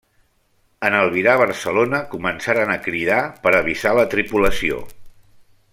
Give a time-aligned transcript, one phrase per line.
[0.87, 4.81] En albirar Barcelona, començaren a cridar per avisar la tripulació.